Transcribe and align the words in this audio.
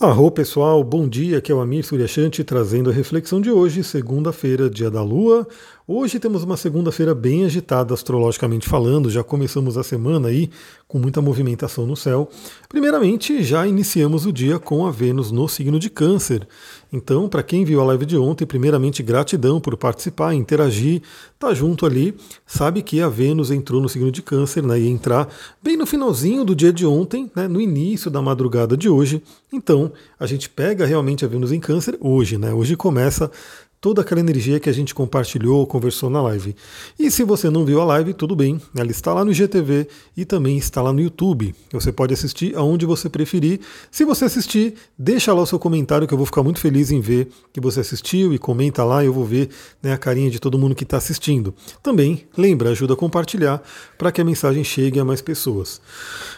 Arro 0.00 0.30
pessoal, 0.30 0.84
bom 0.84 1.08
dia, 1.08 1.38
aqui 1.38 1.50
é 1.50 1.54
o 1.56 1.60
Amir 1.60 1.84
Suryashanti 1.84 2.44
trazendo 2.44 2.88
a 2.88 2.92
reflexão 2.92 3.40
de 3.40 3.50
hoje, 3.50 3.82
segunda-feira, 3.82 4.70
dia 4.70 4.88
da 4.88 5.02
Lua. 5.02 5.44
Hoje 5.90 6.20
temos 6.20 6.42
uma 6.42 6.58
segunda-feira 6.58 7.14
bem 7.14 7.46
agitada 7.46 7.94
astrologicamente 7.94 8.68
falando, 8.68 9.08
já 9.08 9.24
começamos 9.24 9.78
a 9.78 9.82
semana 9.82 10.28
aí 10.28 10.50
com 10.86 10.98
muita 10.98 11.22
movimentação 11.22 11.86
no 11.86 11.96
céu. 11.96 12.28
Primeiramente, 12.68 13.42
já 13.42 13.66
iniciamos 13.66 14.26
o 14.26 14.32
dia 14.32 14.58
com 14.58 14.86
a 14.86 14.90
Vênus 14.90 15.30
no 15.30 15.48
signo 15.48 15.78
de 15.78 15.88
Câncer. 15.88 16.46
Então, 16.92 17.26
para 17.26 17.42
quem 17.42 17.64
viu 17.64 17.80
a 17.80 17.84
live 17.84 18.04
de 18.04 18.18
ontem, 18.18 18.44
primeiramente 18.44 19.02
gratidão 19.02 19.62
por 19.62 19.78
participar, 19.78 20.34
interagir, 20.34 21.00
tá 21.38 21.54
junto 21.54 21.86
ali, 21.86 22.14
sabe 22.46 22.82
que 22.82 23.00
a 23.00 23.08
Vênus 23.08 23.50
entrou 23.50 23.80
no 23.80 23.88
signo 23.88 24.12
de 24.12 24.20
Câncer, 24.20 24.62
né, 24.62 24.78
e 24.78 24.88
entrar 24.88 25.26
bem 25.62 25.78
no 25.78 25.86
finalzinho 25.86 26.44
do 26.44 26.54
dia 26.54 26.72
de 26.72 26.84
ontem, 26.84 27.30
né, 27.34 27.48
no 27.48 27.62
início 27.62 28.10
da 28.10 28.20
madrugada 28.20 28.76
de 28.76 28.90
hoje. 28.90 29.22
Então, 29.50 29.90
a 30.20 30.26
gente 30.26 30.50
pega 30.50 30.84
realmente 30.84 31.24
a 31.24 31.28
Vênus 31.28 31.50
em 31.50 31.60
Câncer 31.60 31.96
hoje, 31.98 32.36
né? 32.36 32.52
Hoje 32.52 32.76
começa 32.76 33.30
toda 33.80 34.02
aquela 34.02 34.20
energia 34.20 34.58
que 34.58 34.68
a 34.68 34.72
gente 34.72 34.94
compartilhou, 34.94 35.66
conversou 35.66 36.10
na 36.10 36.20
live. 36.22 36.54
E 36.98 37.10
se 37.10 37.22
você 37.22 37.48
não 37.48 37.64
viu 37.64 37.80
a 37.80 37.84
live, 37.84 38.12
tudo 38.12 38.34
bem, 38.34 38.60
ela 38.76 38.90
está 38.90 39.14
lá 39.14 39.24
no 39.24 39.30
IGTV 39.30 39.86
e 40.16 40.24
também 40.24 40.56
está 40.56 40.82
lá 40.82 40.92
no 40.92 41.00
YouTube. 41.00 41.54
Você 41.72 41.92
pode 41.92 42.12
assistir 42.12 42.56
aonde 42.56 42.84
você 42.84 43.08
preferir. 43.08 43.60
Se 43.90 44.04
você 44.04 44.24
assistir, 44.24 44.74
deixa 44.98 45.32
lá 45.32 45.42
o 45.42 45.46
seu 45.46 45.58
comentário 45.58 46.06
que 46.06 46.14
eu 46.14 46.18
vou 46.18 46.26
ficar 46.26 46.42
muito 46.42 46.60
feliz 46.60 46.90
em 46.90 47.00
ver 47.00 47.28
que 47.52 47.60
você 47.60 47.80
assistiu 47.80 48.34
e 48.34 48.38
comenta 48.38 48.82
lá, 48.84 49.04
eu 49.04 49.12
vou 49.12 49.24
ver 49.24 49.48
né, 49.82 49.92
a 49.92 49.98
carinha 49.98 50.30
de 50.30 50.40
todo 50.40 50.58
mundo 50.58 50.74
que 50.74 50.84
está 50.84 50.96
assistindo. 50.96 51.54
Também, 51.82 52.26
lembra, 52.36 52.70
ajuda 52.70 52.94
a 52.94 52.96
compartilhar 52.96 53.62
para 53.96 54.10
que 54.10 54.20
a 54.20 54.24
mensagem 54.24 54.64
chegue 54.64 54.98
a 54.98 55.04
mais 55.04 55.22
pessoas. 55.22 55.80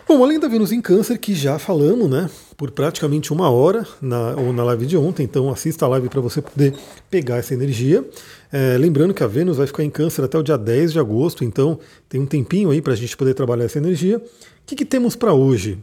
Bom, 0.07 0.23
além 0.23 0.39
da 0.39 0.49
Vênus 0.49 0.73
em 0.73 0.81
Câncer, 0.81 1.19
que 1.19 1.35
já 1.35 1.59
falamos, 1.59 2.11
né? 2.11 2.29
Por 2.61 2.71
praticamente 2.71 3.33
uma 3.33 3.49
hora 3.49 3.89
na, 4.03 4.35
ou 4.37 4.53
na 4.53 4.63
live 4.65 4.85
de 4.85 4.95
ontem, 4.95 5.23
então 5.23 5.49
assista 5.49 5.87
a 5.87 5.89
live 5.89 6.11
para 6.11 6.21
você 6.21 6.43
poder 6.43 6.75
pegar 7.09 7.39
essa 7.39 7.55
energia. 7.55 8.07
É, 8.53 8.77
lembrando 8.77 9.15
que 9.15 9.25
a 9.25 9.27
Vênus 9.27 9.57
vai 9.57 9.67
ficar 9.67 9.83
em 9.83 9.89
câncer 9.89 10.23
até 10.23 10.37
o 10.37 10.43
dia 10.43 10.59
10 10.59 10.93
de 10.93 10.99
agosto, 10.99 11.43
então 11.43 11.79
tem 12.07 12.21
um 12.21 12.27
tempinho 12.27 12.69
aí 12.71 12.83
para 12.83 12.93
a 12.93 12.97
gente 12.97 13.17
poder 13.17 13.33
trabalhar 13.33 13.65
essa 13.65 13.79
energia. 13.79 14.19
O 14.19 14.23
que, 14.67 14.77
que 14.77 14.85
temos 14.85 15.17
para 15.17 15.33
hoje? 15.33 15.79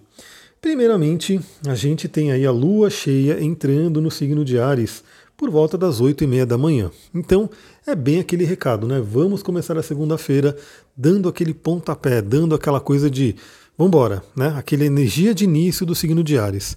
Primeiramente, 0.61 1.42
a 1.66 1.73
gente 1.73 2.08
tem 2.08 2.31
aí 2.31 2.45
a 2.45 2.52
lua 2.52 2.91
cheia 2.91 3.44
entrando 3.44 4.00
no 4.00 4.12
signo 4.12 4.45
de 4.45 4.59
Ares 4.59 5.03
por 5.36 5.50
volta 5.50 5.80
das 5.80 6.00
8 6.00 6.25
e 6.25 6.28
meia 6.28 6.45
da 6.45 6.59
manhã. 6.59 6.91
Então, 7.12 7.50
é 7.88 7.95
bem 7.95 8.19
aquele 8.19 8.45
recado, 8.45 8.86
né? 8.86 9.02
Vamos 9.03 9.41
começar 9.41 9.75
a 9.80 9.81
segunda-feira 9.81 10.56
dando 10.95 11.28
aquele 11.28 11.56
pontapé, 11.56 12.22
dando 12.22 12.53
aquela 12.53 12.80
coisa 12.80 13.09
de 13.09 13.36
Vamos 13.78 13.89
embora, 13.89 14.23
né? 14.36 14.56
Aquela 14.58 14.86
energia 14.86 15.36
de 15.36 15.44
início 15.44 15.86
do 15.86 15.94
signo 15.94 16.23
de 16.23 16.36
Ares. 16.38 16.75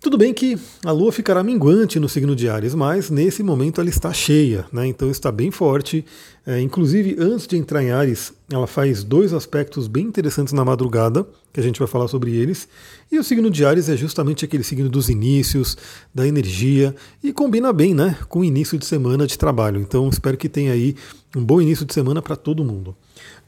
Tudo 0.00 0.16
bem 0.18 0.32
que 0.32 0.58
a 0.84 0.90
Lua 0.90 1.12
ficará 1.12 1.44
minguante 1.44 2.00
no 2.00 2.08
signo 2.08 2.34
de 2.34 2.48
Ares, 2.48 2.74
mas 2.74 3.08
nesse 3.08 3.40
momento 3.40 3.80
ela 3.80 3.90
está 3.90 4.12
cheia, 4.12 4.64
né? 4.72 4.84
então 4.86 5.08
está 5.10 5.30
bem 5.30 5.50
forte. 5.50 6.04
É, 6.44 6.60
inclusive, 6.60 7.16
antes 7.20 7.46
de 7.46 7.56
entrar 7.56 7.84
em 7.84 7.92
Ares, 7.92 8.32
ela 8.50 8.66
faz 8.66 9.04
dois 9.04 9.32
aspectos 9.32 9.86
bem 9.86 10.06
interessantes 10.06 10.52
na 10.52 10.64
madrugada, 10.64 11.24
que 11.52 11.60
a 11.60 11.62
gente 11.62 11.78
vai 11.78 11.86
falar 11.86 12.08
sobre 12.08 12.34
eles. 12.34 12.66
E 13.12 13.18
o 13.18 13.22
signo 13.22 13.48
de 13.48 13.64
Ares 13.64 13.88
é 13.88 13.96
justamente 13.96 14.44
aquele 14.44 14.64
signo 14.64 14.88
dos 14.88 15.08
inícios, 15.08 15.76
da 16.12 16.26
energia, 16.26 16.96
e 17.22 17.32
combina 17.32 17.72
bem 17.72 17.94
né, 17.94 18.16
com 18.28 18.40
o 18.40 18.44
início 18.44 18.76
de 18.76 18.86
semana 18.86 19.24
de 19.24 19.38
trabalho. 19.38 19.80
Então, 19.80 20.08
espero 20.08 20.36
que 20.36 20.48
tenha 20.48 20.72
aí 20.72 20.96
um 21.36 21.44
bom 21.44 21.60
início 21.60 21.86
de 21.86 21.94
semana 21.94 22.20
para 22.20 22.34
todo 22.34 22.64
mundo. 22.64 22.96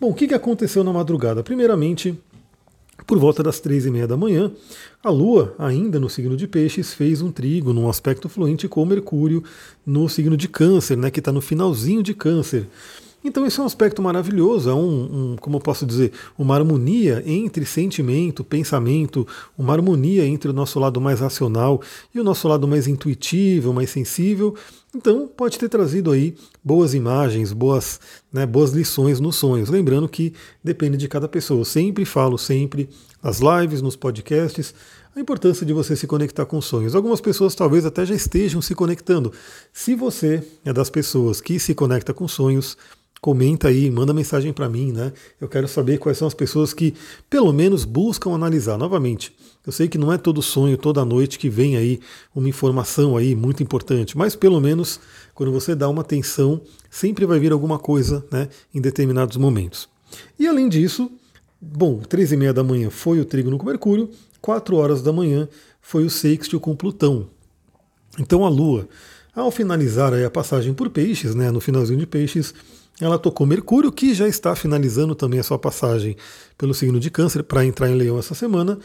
Bom, 0.00 0.10
o 0.10 0.14
que 0.14 0.32
aconteceu 0.32 0.84
na 0.84 0.92
madrugada? 0.92 1.42
Primeiramente, 1.42 2.16
por 3.06 3.18
volta 3.18 3.42
das 3.42 3.60
três 3.60 3.84
e 3.84 3.90
meia 3.90 4.06
da 4.06 4.16
manhã, 4.16 4.50
a 5.02 5.10
Lua, 5.10 5.54
ainda 5.58 6.00
no 6.00 6.08
signo 6.08 6.36
de 6.36 6.46
Peixes, 6.46 6.94
fez 6.94 7.20
um 7.20 7.30
trigo 7.30 7.72
num 7.72 7.88
aspecto 7.88 8.28
fluente 8.28 8.66
com 8.68 8.84
Mercúrio 8.84 9.44
no 9.84 10.08
signo 10.08 10.36
de 10.36 10.48
Câncer, 10.48 10.96
né, 10.96 11.10
que 11.10 11.20
está 11.20 11.30
no 11.30 11.40
finalzinho 11.40 12.02
de 12.02 12.14
Câncer. 12.14 12.66
Então 13.24 13.46
esse 13.46 13.58
é 13.58 13.62
um 13.62 13.66
aspecto 13.66 14.02
maravilhoso, 14.02 14.68
é 14.68 14.74
um, 14.74 15.32
um, 15.32 15.36
como 15.36 15.56
eu 15.56 15.60
posso 15.60 15.86
dizer, 15.86 16.12
uma 16.36 16.54
harmonia 16.54 17.22
entre 17.24 17.64
sentimento, 17.64 18.44
pensamento, 18.44 19.26
uma 19.56 19.72
harmonia 19.72 20.26
entre 20.26 20.50
o 20.50 20.52
nosso 20.52 20.78
lado 20.78 21.00
mais 21.00 21.20
racional 21.20 21.80
e 22.14 22.20
o 22.20 22.24
nosso 22.24 22.46
lado 22.46 22.68
mais 22.68 22.86
intuitivo, 22.86 23.72
mais 23.72 23.88
sensível. 23.88 24.54
Então 24.94 25.26
pode 25.26 25.58
ter 25.58 25.70
trazido 25.70 26.12
aí 26.12 26.34
boas 26.62 26.92
imagens, 26.92 27.50
boas, 27.50 27.98
né, 28.30 28.44
boas 28.44 28.72
lições 28.72 29.18
nos 29.18 29.36
sonhos. 29.36 29.70
Lembrando 29.70 30.06
que 30.06 30.34
depende 30.62 30.98
de 30.98 31.08
cada 31.08 31.26
pessoa. 31.26 31.60
Eu 31.60 31.64
sempre 31.64 32.04
falo, 32.04 32.36
sempre, 32.36 32.90
nas 33.22 33.40
lives, 33.40 33.80
nos 33.80 33.96
podcasts, 33.96 34.74
a 35.16 35.20
importância 35.20 35.64
de 35.64 35.72
você 35.72 35.96
se 35.96 36.06
conectar 36.06 36.44
com 36.44 36.60
sonhos. 36.60 36.94
Algumas 36.94 37.22
pessoas 37.22 37.54
talvez 37.54 37.86
até 37.86 38.04
já 38.04 38.14
estejam 38.14 38.60
se 38.60 38.74
conectando. 38.74 39.32
Se 39.72 39.94
você 39.94 40.42
é 40.62 40.72
das 40.72 40.90
pessoas 40.90 41.40
que 41.40 41.58
se 41.58 41.74
conecta 41.74 42.12
com 42.12 42.28
sonhos, 42.28 42.76
comenta 43.24 43.68
aí, 43.68 43.90
manda 43.90 44.12
mensagem 44.12 44.52
para 44.52 44.68
mim, 44.68 44.92
né? 44.92 45.10
Eu 45.40 45.48
quero 45.48 45.66
saber 45.66 45.96
quais 45.96 46.18
são 46.18 46.28
as 46.28 46.34
pessoas 46.34 46.74
que 46.74 46.92
pelo 47.30 47.54
menos 47.54 47.86
buscam 47.86 48.34
analisar. 48.34 48.76
Novamente, 48.76 49.34
eu 49.66 49.72
sei 49.72 49.88
que 49.88 49.96
não 49.96 50.12
é 50.12 50.18
todo 50.18 50.42
sonho, 50.42 50.76
toda 50.76 51.02
noite 51.06 51.38
que 51.38 51.48
vem 51.48 51.74
aí 51.74 52.00
uma 52.34 52.50
informação 52.50 53.16
aí 53.16 53.34
muito 53.34 53.62
importante, 53.62 54.14
mas 54.14 54.36
pelo 54.36 54.60
menos 54.60 55.00
quando 55.34 55.50
você 55.50 55.74
dá 55.74 55.88
uma 55.88 56.02
atenção, 56.02 56.60
sempre 56.90 57.24
vai 57.24 57.38
vir 57.38 57.50
alguma 57.50 57.78
coisa, 57.78 58.22
né, 58.30 58.46
em 58.74 58.80
determinados 58.82 59.38
momentos. 59.38 59.88
E 60.38 60.46
além 60.46 60.68
disso, 60.68 61.10
bom, 61.58 62.00
três 62.00 62.30
e 62.30 62.36
meia 62.36 62.52
da 62.52 62.62
manhã 62.62 62.90
foi 62.90 63.20
o 63.20 63.24
trígono 63.24 63.56
com 63.56 63.64
Mercúrio, 63.64 64.10
quatro 64.38 64.76
horas 64.76 65.00
da 65.00 65.14
manhã 65.14 65.48
foi 65.80 66.04
o 66.04 66.10
sextil 66.10 66.60
com 66.60 66.76
Plutão. 66.76 67.26
Então 68.20 68.44
a 68.44 68.50
Lua, 68.50 68.86
ao 69.34 69.50
finalizar 69.50 70.12
a 70.12 70.28
passagem 70.28 70.74
por 70.74 70.90
Peixes, 70.90 71.34
né, 71.34 71.50
no 71.50 71.58
finalzinho 71.58 71.98
de 71.98 72.06
Peixes, 72.06 72.52
ela 73.00 73.18
tocou 73.18 73.46
Mercúrio, 73.46 73.90
que 73.90 74.14
já 74.14 74.28
está 74.28 74.54
finalizando 74.54 75.14
também 75.14 75.40
a 75.40 75.42
sua 75.42 75.58
passagem 75.58 76.16
pelo 76.56 76.74
signo 76.74 77.00
de 77.00 77.10
Câncer 77.10 77.42
para 77.42 77.64
entrar 77.64 77.90
em 77.90 77.94
Leão 77.94 78.18
essa 78.18 78.34
semana, 78.34 78.78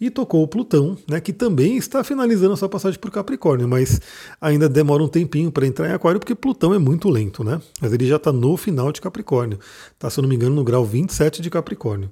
e 0.00 0.10
tocou 0.10 0.46
Plutão, 0.46 0.98
né, 1.08 1.20
que 1.20 1.32
também 1.32 1.76
está 1.76 2.02
finalizando 2.02 2.52
a 2.52 2.56
sua 2.56 2.68
passagem 2.68 2.98
por 2.98 3.10
Capricórnio, 3.10 3.68
mas 3.68 4.00
ainda 4.40 4.68
demora 4.68 5.02
um 5.02 5.08
tempinho 5.08 5.50
para 5.50 5.66
entrar 5.66 5.88
em 5.88 5.92
Aquário, 5.92 6.20
porque 6.20 6.34
Plutão 6.34 6.74
é 6.74 6.78
muito 6.78 7.08
lento, 7.08 7.44
né? 7.44 7.60
Mas 7.80 7.92
ele 7.92 8.06
já 8.06 8.16
está 8.16 8.32
no 8.32 8.56
final 8.56 8.92
de 8.92 9.00
Capricórnio, 9.00 9.58
está, 9.92 10.10
se 10.10 10.18
eu 10.18 10.22
não 10.22 10.28
me 10.28 10.34
engano, 10.34 10.54
no 10.54 10.64
grau 10.64 10.84
27 10.84 11.40
de 11.40 11.48
Capricórnio. 11.48 12.10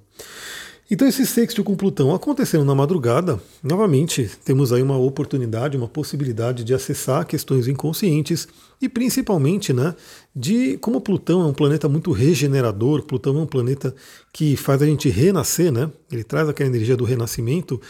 Então 0.90 1.08
esse 1.08 1.24
sexto 1.24 1.64
com 1.64 1.74
Plutão 1.74 2.14
acontecendo 2.14 2.64
na 2.64 2.74
madrugada, 2.74 3.40
novamente 3.62 4.30
temos 4.44 4.72
aí 4.72 4.82
uma 4.82 4.98
oportunidade, 4.98 5.76
uma 5.76 5.88
possibilidade 5.88 6.64
de 6.64 6.74
acessar 6.74 7.26
questões 7.26 7.66
inconscientes 7.66 8.46
e 8.80 8.88
principalmente, 8.88 9.72
né, 9.72 9.94
de 10.34 10.76
como 10.78 11.00
Plutão 11.00 11.40
é 11.42 11.46
um 11.46 11.54
planeta 11.54 11.88
muito 11.88 12.10
regenerador, 12.12 13.02
Plutão 13.04 13.38
é 13.38 13.42
um 13.42 13.46
planeta 13.46 13.94
que 14.32 14.56
faz 14.56 14.82
a 14.82 14.86
gente 14.86 15.08
renascer, 15.08 15.72
né? 15.72 15.90
Ele 16.10 16.24
traz 16.24 16.48
aquela 16.48 16.68
energia 16.68 16.96
do 16.96 17.04
renascimento 17.04 17.80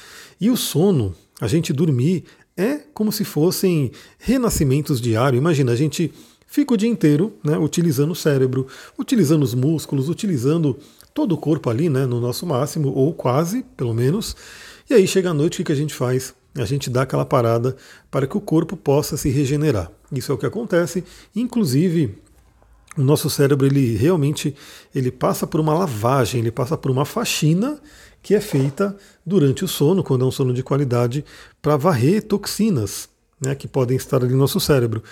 e 0.40 0.50
o 0.50 0.56
sono, 0.56 1.14
a 1.40 1.48
gente 1.48 1.72
dormir 1.72 2.24
é 2.56 2.80
como 2.92 3.10
se 3.10 3.24
fossem 3.24 3.90
renascimentos 4.18 5.00
diários. 5.00 5.40
Imagina, 5.40 5.72
a 5.72 5.76
gente 5.76 6.12
fica 6.46 6.74
o 6.74 6.76
dia 6.76 6.88
inteiro 6.88 7.32
né, 7.42 7.56
utilizando 7.56 8.10
o 8.10 8.14
cérebro, 8.14 8.66
utilizando 8.98 9.42
os 9.42 9.54
músculos, 9.54 10.10
utilizando 10.10 10.78
todo 11.14 11.32
o 11.32 11.38
corpo 11.38 11.70
ali, 11.70 11.88
né, 11.88 12.06
no 12.06 12.20
nosso 12.20 12.46
máximo, 12.46 12.92
ou 12.92 13.12
quase, 13.12 13.64
pelo 13.76 13.94
menos. 13.94 14.36
E 14.88 14.94
aí 14.94 15.06
chega 15.06 15.30
a 15.30 15.34
noite, 15.34 15.60
o 15.60 15.64
que 15.64 15.72
a 15.72 15.76
gente 15.76 15.94
faz? 15.94 16.34
A 16.54 16.64
gente 16.64 16.90
dá 16.90 17.02
aquela 17.02 17.24
parada 17.24 17.76
para 18.10 18.26
que 18.26 18.36
o 18.36 18.40
corpo 18.40 18.76
possa 18.76 19.16
se 19.16 19.30
regenerar. 19.30 19.90
Isso 20.12 20.30
é 20.30 20.34
o 20.34 20.38
que 20.38 20.46
acontece. 20.46 21.02
Inclusive, 21.34 22.14
o 22.96 23.02
nosso 23.02 23.30
cérebro 23.30 23.66
ele 23.66 23.96
realmente 23.96 24.54
ele 24.94 25.10
passa 25.10 25.46
por 25.46 25.60
uma 25.60 25.72
lavagem, 25.72 26.40
ele 26.40 26.50
passa 26.50 26.76
por 26.76 26.90
uma 26.90 27.06
faxina 27.06 27.80
que 28.22 28.34
é 28.34 28.40
feita 28.40 28.96
durante 29.24 29.64
o 29.64 29.68
sono, 29.68 30.02
quando 30.04 30.24
é 30.24 30.28
um 30.28 30.30
sono 30.30 30.52
de 30.52 30.62
qualidade, 30.62 31.24
para 31.60 31.76
varrer 31.76 32.22
toxinas 32.22 33.08
né, 33.42 33.54
que 33.54 33.66
podem 33.66 33.96
estar 33.96 34.22
ali 34.22 34.32
no 34.32 34.38
nosso 34.38 34.60
cérebro. 34.60 35.02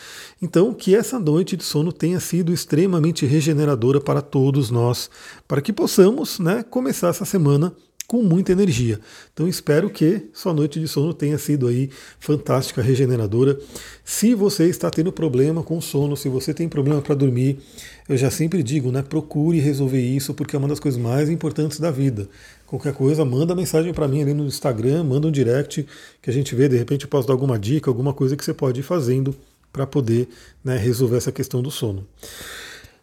Então, 0.40 0.72
que 0.72 0.94
essa 0.94 1.18
noite 1.18 1.56
de 1.56 1.64
sono 1.64 1.92
tenha 1.92 2.20
sido 2.20 2.52
extremamente 2.52 3.26
regeneradora 3.26 4.00
para 4.00 4.22
todos 4.22 4.70
nós, 4.70 5.10
para 5.48 5.60
que 5.60 5.72
possamos 5.72 6.38
né, 6.38 6.62
começar 6.62 7.08
essa 7.08 7.24
semana 7.24 7.74
com 8.10 8.24
muita 8.24 8.50
energia. 8.50 8.98
Então 9.32 9.46
espero 9.46 9.88
que 9.88 10.30
sua 10.34 10.52
noite 10.52 10.80
de 10.80 10.88
sono 10.88 11.14
tenha 11.14 11.38
sido 11.38 11.68
aí 11.68 11.88
fantástica, 12.18 12.82
regeneradora. 12.82 13.56
Se 14.04 14.34
você 14.34 14.64
está 14.64 14.90
tendo 14.90 15.12
problema 15.12 15.62
com 15.62 15.80
sono, 15.80 16.16
se 16.16 16.28
você 16.28 16.52
tem 16.52 16.68
problema 16.68 17.00
para 17.00 17.14
dormir, 17.14 17.60
eu 18.08 18.16
já 18.16 18.28
sempre 18.28 18.64
digo, 18.64 18.90
né, 18.90 19.00
procure 19.00 19.60
resolver 19.60 20.00
isso 20.00 20.34
porque 20.34 20.56
é 20.56 20.58
uma 20.58 20.66
das 20.66 20.80
coisas 20.80 21.00
mais 21.00 21.30
importantes 21.30 21.78
da 21.78 21.92
vida. 21.92 22.28
Qualquer 22.66 22.94
coisa, 22.94 23.24
manda 23.24 23.54
mensagem 23.54 23.94
para 23.94 24.08
mim 24.08 24.22
ali 24.22 24.34
no 24.34 24.44
Instagram, 24.44 25.04
manda 25.04 25.28
um 25.28 25.30
direct 25.30 25.86
que 26.20 26.28
a 26.28 26.32
gente 26.32 26.52
vê, 26.52 26.68
de 26.68 26.76
repente 26.76 27.04
eu 27.04 27.08
posso 27.08 27.28
dar 27.28 27.34
alguma 27.34 27.56
dica, 27.56 27.88
alguma 27.88 28.12
coisa 28.12 28.36
que 28.36 28.44
você 28.44 28.52
pode 28.52 28.80
ir 28.80 28.82
fazendo 28.82 29.32
para 29.72 29.86
poder 29.86 30.28
né, 30.64 30.76
resolver 30.76 31.18
essa 31.18 31.30
questão 31.30 31.62
do 31.62 31.70
sono. 31.70 32.04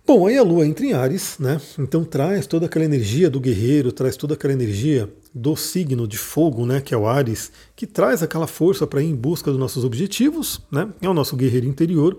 Bom, 0.07 0.25
aí 0.25 0.37
a 0.37 0.41
Lua 0.41 0.65
entra 0.65 0.85
em 0.85 0.93
Ares, 0.93 1.35
né? 1.37 1.59
Então 1.77 2.05
traz 2.05 2.47
toda 2.47 2.65
aquela 2.65 2.85
energia 2.85 3.29
do 3.29 3.41
guerreiro, 3.41 3.91
traz 3.91 4.15
toda 4.15 4.35
aquela 4.35 4.53
energia 4.53 5.13
do 5.35 5.53
signo 5.57 6.07
de 6.07 6.17
fogo, 6.17 6.65
né? 6.65 6.79
Que 6.79 6.93
é 6.93 6.97
o 6.97 7.05
Ares, 7.05 7.51
que 7.75 7.85
traz 7.85 8.23
aquela 8.23 8.47
força 8.47 8.87
para 8.87 9.01
ir 9.01 9.07
em 9.07 9.15
busca 9.15 9.51
dos 9.51 9.59
nossos 9.59 9.83
objetivos, 9.83 10.61
né? 10.71 10.87
É 11.01 11.09
o 11.09 11.13
nosso 11.13 11.35
guerreiro 11.35 11.67
interior. 11.67 12.17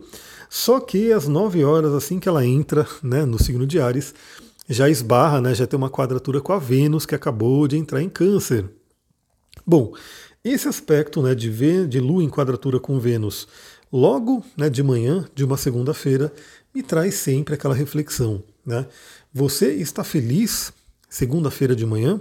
Só 0.51 0.81
que 0.81 1.11
às 1.13 1.27
9 1.27 1.65
horas, 1.65 1.95
assim 1.95 2.19
que 2.19 2.29
ela 2.29 2.45
entra 2.45 2.87
né, 3.03 3.25
no 3.25 3.43
signo 3.43 3.67
de 3.67 3.81
Ares, 3.81 4.15
já 4.69 4.87
esbarra, 4.91 5.41
né, 5.41 5.55
já 5.55 5.67
tem 5.67 5.79
uma 5.79 5.89
quadratura 5.89 6.43
com 6.43 6.53
a 6.53 6.59
Vênus 6.59 7.07
que 7.07 7.15
acabou 7.15 7.67
de 7.67 7.79
entrar 7.79 8.03
em 8.03 8.11
Câncer. 8.11 8.67
Bom, 9.67 9.95
esse 10.45 10.69
aspecto 10.69 11.23
né, 11.23 11.35
de, 11.35 11.87
de 11.87 12.01
Lua 12.01 12.23
em 12.23 12.29
quadratura 12.29 12.79
com 12.79 13.01
Vênus 13.01 13.49
logo 13.91 14.45
né, 14.57 14.69
de 14.69 14.83
manhã 14.83 15.27
de 15.35 15.43
uma 15.43 15.57
segunda-feira 15.57 16.31
me 16.79 16.83
traz 16.83 17.17
sempre 17.17 17.55
aquela 17.55 17.75
reflexão. 17.75 18.43
Né? 18.65 18.87
Você 19.35 19.73
está 19.75 20.05
feliz 20.05 20.73
segunda-feira 21.11 21.75
de 21.75 21.85
manhã? 21.85 22.21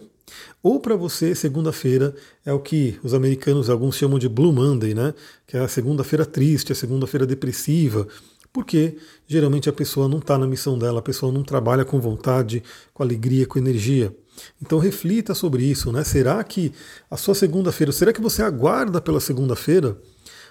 Ou 0.63 0.80
para 0.80 0.95
você, 0.95 1.36
segunda-feira 1.36 2.15
é 2.44 2.51
o 2.51 2.59
que 2.59 3.00
os 3.04 3.13
americanos, 3.13 3.69
alguns 3.69 3.95
chamam 3.95 4.18
de 4.18 4.27
Blue 4.27 4.51
Monday, 4.51 4.95
né? 4.95 5.13
que 5.45 5.56
é 5.56 5.59
a 5.59 5.68
segunda-feira 5.68 6.25
triste, 6.25 6.71
a 6.71 6.75
segunda-feira 6.75 7.25
depressiva, 7.25 8.07
porque 8.51 8.98
geralmente 9.27 9.69
a 9.69 9.74
pessoa 9.74 10.07
não 10.09 10.18
está 10.18 10.38
na 10.39 10.48
missão 10.48 10.77
dela, 10.77 11.00
a 11.00 11.04
pessoa 11.04 11.31
não 11.31 11.44
trabalha 11.44 11.86
com 11.86 12.01
vontade, 12.01 12.63
com 12.94 13.04
alegria, 13.04 13.45
com 13.45 13.59
energia. 13.59 14.13
Então 14.59 14.80
reflita 14.80 15.36
sobre 15.36 15.63
isso, 15.63 15.92
né? 15.92 16.04
Será 16.04 16.44
que 16.44 16.74
a 17.09 17.18
sua 17.18 17.36
segunda-feira, 17.36 17.92
será 17.92 18.12
que 18.12 18.21
você 18.21 18.42
aguarda 18.42 19.00
pela 19.00 19.19
segunda-feira? 19.19 19.98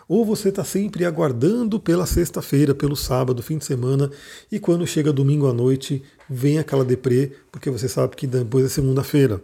Ou 0.09 0.25
você 0.25 0.51
está 0.51 0.65
sempre 0.65 1.05
aguardando 1.05 1.81
pela 1.81 2.07
sexta-feira, 2.07 2.75
pelo 2.75 2.95
sábado, 2.95 3.43
fim 3.43 3.59
de 3.59 3.65
semana, 3.65 4.11
e 4.51 4.59
quando 4.59 4.87
chega 4.87 5.13
domingo 5.13 5.49
à 5.49 5.53
noite, 5.53 6.03
vem 6.31 6.59
aquela 6.59 6.85
deprê, 6.85 7.33
porque 7.51 7.71
você 7.71 7.89
sabe 7.89 8.15
que 8.15 8.27
depois 8.27 8.65
é 8.65 8.69
segunda-feira. 8.69 9.43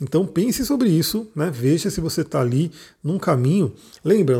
Então 0.00 0.26
pense 0.26 0.64
sobre 0.64 0.88
isso, 0.88 1.28
né? 1.34 1.50
veja 1.52 1.90
se 1.90 2.00
você 2.00 2.22
está 2.22 2.40
ali 2.40 2.70
num 3.02 3.18
caminho. 3.18 3.72
Lembra, 4.04 4.38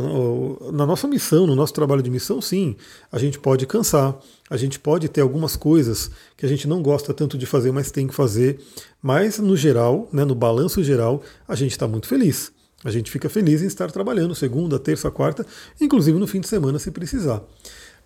na 0.71 0.85
nossa 0.85 1.07
missão, 1.07 1.47
no 1.47 1.55
nosso 1.55 1.73
trabalho 1.73 2.01
de 2.01 2.09
missão, 2.09 2.41
sim, 2.41 2.75
a 3.11 3.17
gente 3.17 3.39
pode 3.39 3.65
cansar, 3.65 4.17
a 4.49 4.57
gente 4.57 4.79
pode 4.79 5.07
ter 5.09 5.21
algumas 5.21 5.55
coisas 5.55 6.11
que 6.37 6.45
a 6.45 6.49
gente 6.49 6.67
não 6.67 6.81
gosta 6.81 7.13
tanto 7.13 7.37
de 7.37 7.45
fazer, 7.45 7.71
mas 7.71 7.91
tem 7.91 8.07
que 8.07 8.13
fazer. 8.13 8.59
Mas 9.01 9.39
no 9.39 9.55
geral, 9.55 10.07
né, 10.11 10.23
no 10.25 10.35
balanço 10.35 10.83
geral, 10.83 11.21
a 11.47 11.55
gente 11.55 11.71
está 11.71 11.87
muito 11.87 12.07
feliz. 12.07 12.51
A 12.83 12.91
gente 12.91 13.09
fica 13.09 13.29
feliz 13.29 13.61
em 13.61 13.67
estar 13.67 13.91
trabalhando 13.91 14.35
segunda, 14.35 14.77
terça, 14.77 15.09
quarta, 15.09 15.45
inclusive 15.79 16.17
no 16.17 16.27
fim 16.27 16.39
de 16.39 16.47
semana 16.47 16.79
se 16.79 16.91
precisar. 16.91 17.41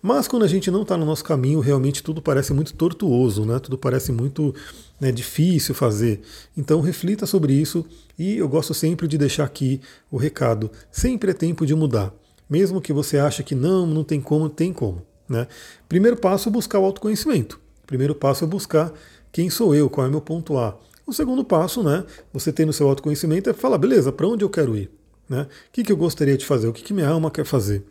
Mas 0.00 0.28
quando 0.28 0.44
a 0.44 0.48
gente 0.48 0.70
não 0.70 0.82
está 0.82 0.96
no 0.96 1.04
nosso 1.04 1.24
caminho, 1.24 1.58
realmente 1.58 2.02
tudo 2.02 2.22
parece 2.22 2.52
muito 2.52 2.72
tortuoso, 2.74 3.44
né? 3.44 3.58
tudo 3.58 3.76
parece 3.76 4.12
muito 4.12 4.54
né, 5.00 5.10
difícil 5.10 5.74
fazer. 5.74 6.20
Então 6.56 6.80
reflita 6.80 7.26
sobre 7.26 7.52
isso 7.52 7.84
e 8.16 8.36
eu 8.36 8.48
gosto 8.48 8.72
sempre 8.72 9.08
de 9.08 9.18
deixar 9.18 9.44
aqui 9.44 9.80
o 10.10 10.16
recado: 10.16 10.70
sempre 10.90 11.32
é 11.32 11.34
tempo 11.34 11.66
de 11.66 11.74
mudar. 11.74 12.14
Mesmo 12.48 12.80
que 12.80 12.92
você 12.92 13.18
ache 13.18 13.42
que 13.42 13.54
não, 13.54 13.86
não 13.86 14.04
tem 14.04 14.20
como, 14.20 14.48
tem 14.48 14.72
como. 14.72 15.02
Né? 15.28 15.46
Primeiro 15.88 16.16
passo 16.16 16.48
é 16.48 16.52
buscar 16.52 16.78
o 16.78 16.84
autoconhecimento. 16.84 17.60
Primeiro 17.86 18.14
passo 18.14 18.44
é 18.44 18.46
buscar 18.46 18.92
quem 19.32 19.50
sou 19.50 19.74
eu, 19.74 19.90
qual 19.90 20.06
é 20.06 20.10
meu 20.10 20.20
ponto 20.20 20.56
A. 20.56 20.78
O 21.08 21.12
segundo 21.14 21.42
passo, 21.42 21.82
né, 21.82 22.04
você 22.30 22.52
tem 22.52 22.66
no 22.66 22.72
seu 22.72 22.86
autoconhecimento, 22.86 23.48
é 23.48 23.54
falar, 23.54 23.78
beleza, 23.78 24.12
para 24.12 24.28
onde 24.28 24.44
eu 24.44 24.50
quero 24.50 24.76
ir? 24.76 24.90
Né? 25.26 25.44
O 25.44 25.72
que, 25.72 25.82
que 25.82 25.90
eu 25.90 25.96
gostaria 25.96 26.36
de 26.36 26.44
fazer? 26.44 26.68
O 26.68 26.72
que, 26.72 26.82
que 26.82 26.92
minha 26.92 27.08
alma 27.08 27.30
quer 27.30 27.46
fazer? 27.46 27.82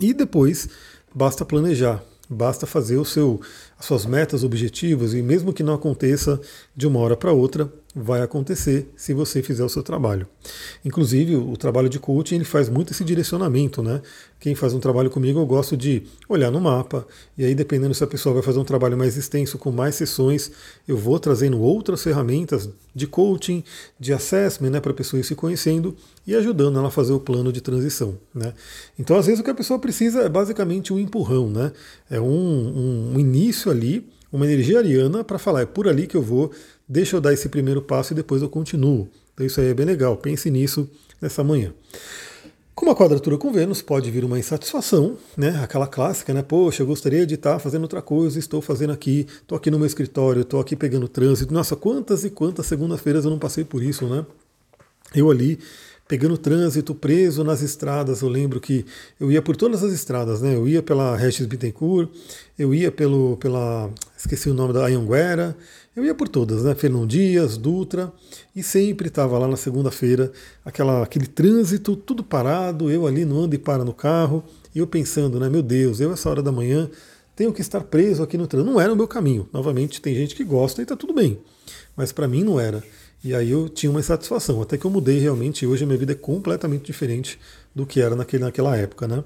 E 0.00 0.14
depois, 0.14 0.68
basta 1.12 1.44
planejar, 1.44 2.00
basta 2.30 2.64
fazer 2.64 2.98
o 2.98 3.04
seu, 3.04 3.40
as 3.76 3.84
suas 3.84 4.06
metas, 4.06 4.44
objetivos, 4.44 5.12
e 5.12 5.22
mesmo 5.22 5.52
que 5.52 5.64
não 5.64 5.74
aconteça 5.74 6.40
de 6.76 6.86
uma 6.86 7.00
hora 7.00 7.16
para 7.16 7.32
outra, 7.32 7.68
vai 7.98 8.20
acontecer 8.20 8.92
se 8.94 9.14
você 9.14 9.42
fizer 9.42 9.64
o 9.64 9.70
seu 9.70 9.82
trabalho. 9.82 10.26
Inclusive, 10.84 11.34
o 11.34 11.56
trabalho 11.56 11.88
de 11.88 11.98
coaching 11.98 12.34
ele 12.34 12.44
faz 12.44 12.68
muito 12.68 12.92
esse 12.92 13.02
direcionamento, 13.02 13.82
né? 13.82 14.02
Quem 14.38 14.54
faz 14.54 14.74
um 14.74 14.78
trabalho 14.78 15.08
comigo, 15.08 15.40
eu 15.40 15.46
gosto 15.46 15.78
de 15.78 16.02
olhar 16.28 16.50
no 16.50 16.60
mapa, 16.60 17.06
e 17.38 17.44
aí, 17.46 17.54
dependendo 17.54 17.94
se 17.94 18.04
a 18.04 18.06
pessoa 18.06 18.34
vai 18.34 18.42
fazer 18.42 18.58
um 18.58 18.64
trabalho 18.64 18.98
mais 18.98 19.16
extenso, 19.16 19.56
com 19.56 19.72
mais 19.72 19.94
sessões, 19.94 20.50
eu 20.86 20.94
vou 20.94 21.18
trazendo 21.18 21.58
outras 21.58 22.02
ferramentas 22.02 22.68
de 22.94 23.06
coaching, 23.06 23.64
de 23.98 24.12
assessment, 24.12 24.68
né, 24.68 24.80
para 24.80 24.90
a 24.90 24.94
pessoa 24.94 25.18
ir 25.18 25.24
se 25.24 25.34
conhecendo 25.34 25.96
e 26.26 26.34
ajudando 26.34 26.78
ela 26.78 26.88
a 26.88 26.90
fazer 26.90 27.14
o 27.14 27.20
plano 27.20 27.50
de 27.50 27.62
transição. 27.62 28.18
Né? 28.34 28.52
Então, 28.98 29.16
às 29.16 29.24
vezes, 29.24 29.40
o 29.40 29.42
que 29.42 29.50
a 29.50 29.54
pessoa 29.54 29.78
precisa 29.78 30.20
é 30.20 30.28
basicamente 30.28 30.92
um 30.92 30.98
empurrão, 30.98 31.48
né? 31.48 31.72
É 32.10 32.20
um, 32.20 32.26
um, 32.26 33.12
um 33.14 33.18
início 33.18 33.70
ali, 33.70 34.06
uma 34.30 34.44
energia 34.44 34.78
ariana 34.78 35.24
para 35.24 35.38
falar, 35.38 35.62
é 35.62 35.66
por 35.66 35.88
ali 35.88 36.06
que 36.06 36.16
eu 36.16 36.22
vou 36.22 36.50
deixa 36.88 37.16
eu 37.16 37.20
dar 37.20 37.32
esse 37.32 37.48
primeiro 37.48 37.82
passo 37.82 38.12
e 38.12 38.16
depois 38.16 38.42
eu 38.42 38.48
continuo. 38.48 39.08
Então 39.34 39.46
isso 39.46 39.60
aí 39.60 39.68
é 39.68 39.74
bem 39.74 39.86
legal, 39.86 40.16
pense 40.16 40.50
nisso 40.50 40.88
nessa 41.20 41.42
manhã. 41.44 41.72
Com 42.74 42.84
uma 42.84 42.94
quadratura 42.94 43.38
com 43.38 43.50
Vênus 43.50 43.80
pode 43.80 44.10
vir 44.10 44.22
uma 44.22 44.38
insatisfação, 44.38 45.16
né? 45.34 45.60
Aquela 45.62 45.86
clássica, 45.86 46.34
né? 46.34 46.42
Poxa, 46.42 46.82
eu 46.82 46.86
gostaria 46.86 47.26
de 47.26 47.34
estar 47.34 47.58
fazendo 47.58 47.82
outra 47.82 48.02
coisa, 48.02 48.38
estou 48.38 48.60
fazendo 48.60 48.92
aqui, 48.92 49.26
estou 49.40 49.56
aqui 49.56 49.70
no 49.70 49.78
meu 49.78 49.86
escritório, 49.86 50.42
estou 50.42 50.60
aqui 50.60 50.76
pegando 50.76 51.08
trânsito. 51.08 51.54
Nossa, 51.54 51.74
quantas 51.74 52.22
e 52.24 52.28
quantas 52.28 52.66
segunda-feiras 52.66 53.24
eu 53.24 53.30
não 53.30 53.38
passei 53.38 53.64
por 53.64 53.82
isso, 53.82 54.06
né? 54.06 54.26
Eu 55.14 55.30
ali 55.30 55.58
pegando 56.08 56.38
trânsito, 56.38 56.94
preso 56.94 57.42
nas 57.42 57.62
estradas. 57.62 58.20
Eu 58.20 58.28
lembro 58.28 58.60
que 58.60 58.84
eu 59.18 59.30
ia 59.30 59.42
por 59.42 59.56
todas 59.56 59.82
as 59.82 59.92
estradas, 59.92 60.40
né? 60.40 60.54
Eu 60.54 60.68
ia 60.68 60.82
pela 60.82 61.16
Regis 61.16 61.46
Bittencourt, 61.46 62.08
eu 62.58 62.74
ia 62.74 62.90
pelo, 62.92 63.36
pela, 63.38 63.90
esqueci 64.16 64.48
o 64.48 64.54
nome 64.54 64.72
da 64.72 64.86
Anhanguera, 64.86 65.56
eu 65.94 66.04
ia 66.04 66.14
por 66.14 66.28
todas, 66.28 66.62
né? 66.62 66.74
Fernão 66.74 67.06
Dias, 67.06 67.56
Dutra, 67.56 68.12
e 68.54 68.62
sempre 68.62 69.08
estava 69.08 69.38
lá 69.38 69.48
na 69.48 69.56
segunda-feira, 69.56 70.30
aquela 70.64 71.02
aquele 71.02 71.26
trânsito, 71.26 71.96
tudo 71.96 72.22
parado, 72.22 72.90
eu 72.90 73.06
ali 73.06 73.24
no 73.24 73.40
ando 73.40 73.54
e 73.54 73.58
para 73.58 73.84
no 73.84 73.94
carro, 73.94 74.44
e 74.74 74.78
eu 74.78 74.86
pensando, 74.86 75.40
né? 75.40 75.48
Meu 75.48 75.62
Deus, 75.62 76.00
eu 76.00 76.12
essa 76.12 76.28
hora 76.28 76.42
da 76.42 76.52
manhã 76.52 76.88
tenho 77.34 77.52
que 77.52 77.60
estar 77.60 77.82
preso 77.82 78.22
aqui 78.22 78.38
no 78.38 78.46
trânsito. 78.46 78.72
Não 78.72 78.80
era 78.80 78.92
o 78.92 78.96
meu 78.96 79.06
caminho. 79.06 79.46
Novamente, 79.52 80.00
tem 80.00 80.14
gente 80.14 80.34
que 80.34 80.42
gosta 80.42 80.80
e 80.80 80.84
está 80.84 80.96
tudo 80.96 81.12
bem, 81.12 81.38
mas 81.94 82.12
para 82.12 82.26
mim 82.26 82.44
não 82.44 82.58
era. 82.58 82.82
E 83.26 83.34
aí 83.34 83.50
eu 83.50 83.68
tinha 83.68 83.90
uma 83.90 83.98
insatisfação, 83.98 84.62
até 84.62 84.78
que 84.78 84.84
eu 84.84 84.90
mudei 84.90 85.18
realmente, 85.18 85.64
e 85.64 85.66
hoje 85.66 85.82
a 85.82 85.86
minha 85.86 85.98
vida 85.98 86.12
é 86.12 86.14
completamente 86.14 86.84
diferente 86.84 87.40
do 87.74 87.84
que 87.84 88.00
era 88.00 88.14
naquele, 88.14 88.44
naquela 88.44 88.76
época, 88.76 89.08
né? 89.08 89.24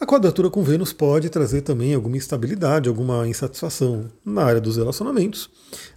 A 0.00 0.04
quadratura 0.04 0.50
com 0.50 0.64
Vênus 0.64 0.92
pode 0.92 1.30
trazer 1.30 1.60
também 1.60 1.94
alguma 1.94 2.16
instabilidade, 2.16 2.88
alguma 2.88 3.28
insatisfação 3.28 4.10
na 4.24 4.42
área 4.42 4.60
dos 4.60 4.78
relacionamentos. 4.78 5.48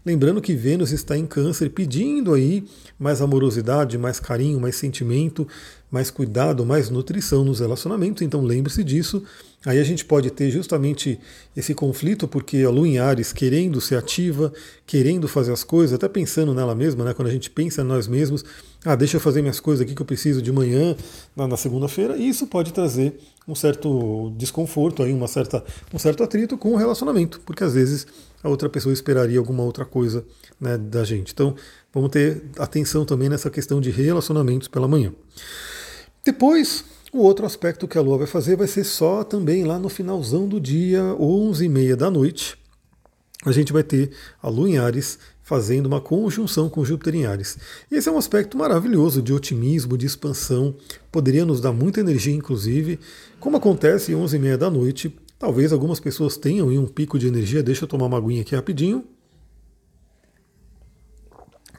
Lembrando 0.06 0.42
que 0.42 0.54
Vênus 0.54 0.92
está 0.92 1.18
em 1.18 1.26
Câncer 1.26 1.72
pedindo 1.72 2.36
aí 2.36 2.66
mais 3.00 3.20
amorosidade, 3.20 3.98
mais 3.98 4.20
carinho, 4.20 4.60
mais 4.60 4.76
sentimento, 4.76 5.48
mais 5.94 6.10
cuidado, 6.10 6.66
mais 6.66 6.90
nutrição 6.90 7.46
nos 7.46 7.60
relacionamentos. 7.60 8.24
Então 8.24 8.42
lembre-se 8.42 8.84
disso. 8.84 9.22
Aí 9.64 9.80
a 9.80 9.84
gente 9.84 10.04
pode 10.04 10.32
ter 10.32 10.50
justamente 10.50 11.20
esse 11.56 11.76
conflito, 11.76 12.28
porque 12.28 12.64
a 12.64 12.70
Lua 12.72 12.88
em 12.88 12.98
Ares 12.98 13.32
querendo 13.32 13.80
ser 13.80 13.96
ativa, 13.96 14.52
querendo 14.88 15.28
fazer 15.28 15.54
as 15.54 15.64
coisas, 15.64 15.94
até 15.94 16.10
pensando 16.10 16.52
nela 16.52 16.74
mesma, 16.74 17.06
né? 17.06 17.14
quando 17.14 17.28
a 17.28 17.32
gente 17.32 17.48
pensa 17.50 17.82
em 17.82 17.86
nós 17.86 18.08
mesmos, 18.08 18.44
ah, 18.84 18.96
deixa 18.96 19.18
eu 19.18 19.22
fazer 19.22 19.42
minhas 19.42 19.60
coisas 19.60 19.86
aqui 19.86 19.94
que 19.94 20.02
eu 20.02 20.06
preciso 20.06 20.42
de 20.42 20.52
manhã, 20.52 20.98
na, 21.36 21.48
na 21.48 21.56
segunda-feira, 21.56 22.18
e 22.18 22.28
isso 22.28 22.48
pode 22.48 22.74
trazer 22.74 23.18
um 23.48 23.54
certo 23.56 24.34
desconforto, 24.36 25.04
aí, 25.04 25.14
uma 25.14 25.28
certa, 25.28 25.64
um 25.94 26.00
certo 26.00 26.24
atrito 26.24 26.58
com 26.58 26.74
o 26.74 26.76
relacionamento, 26.76 27.40
porque 27.46 27.64
às 27.64 27.76
vezes 27.76 28.08
a 28.44 28.50
outra 28.50 28.68
pessoa 28.68 28.92
esperaria 28.92 29.38
alguma 29.38 29.64
outra 29.64 29.86
coisa 29.86 30.26
né, 30.60 30.76
da 30.78 31.04
gente. 31.06 31.32
Então 31.32 31.56
vamos 31.94 32.10
ter 32.10 32.44
atenção 32.58 33.06
também 33.06 33.30
nessa 33.30 33.50
questão 33.50 33.80
de 33.80 33.92
relacionamentos 33.92 34.68
pela 34.68 34.88
manhã. 34.88 35.14
Depois, 36.26 36.86
o 37.12 37.18
outro 37.20 37.46
aspecto 37.46 37.86
que 37.86 37.98
a 37.98 38.02
Lua 38.02 38.20
vai 38.20 38.28
fazer 38.28 38.56
vai 38.56 38.66
ser 38.66 38.86
só 38.86 39.26
também 39.26 39.66
lá 39.66 39.78
no 39.78 39.90
finalzão 39.90 40.48
do 40.48 40.58
dia, 40.58 41.02
11h30 41.20 41.96
da 41.98 42.10
noite. 42.10 42.58
A 43.46 43.52
gente 43.52 43.74
vai 43.74 43.84
ter 43.84 44.12
a 44.42 44.48
Lua 44.48 44.70
em 44.70 44.78
Ares 44.78 45.20
fazendo 45.42 45.86
uma 45.86 46.00
conjunção 46.00 46.70
com 46.70 46.86
Júpiter 46.86 47.14
em 47.14 47.26
Ares. 47.26 47.58
Esse 47.92 48.08
é 48.08 48.12
um 48.12 48.18
aspecto 48.18 48.58
maravilhoso 48.58 49.22
de 49.22 49.34
otimismo, 49.34 49.98
de 49.98 50.06
expansão, 50.06 50.74
poderia 51.12 51.46
nos 51.46 51.60
dar 51.60 51.74
muita 51.74 52.00
energia, 52.00 52.34
inclusive. 52.34 52.98
Como 53.38 53.58
acontece 53.58 54.14
11h30 54.14 54.56
da 54.56 54.70
noite, 54.70 55.14
talvez 55.38 55.74
algumas 55.74 56.00
pessoas 56.00 56.38
tenham 56.38 56.70
um 56.70 56.88
pico 56.88 57.20
de 57.20 57.28
energia. 57.28 57.62
Deixa 57.62 57.84
eu 57.84 57.88
tomar 57.88 58.06
uma 58.06 58.18
aguinha 58.18 58.44
aqui 58.44 58.56
rapidinho. 58.56 59.04